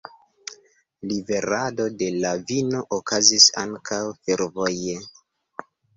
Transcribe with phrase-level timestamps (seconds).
[1.09, 4.97] Liverado de la vino okazis ankaŭ fervoje.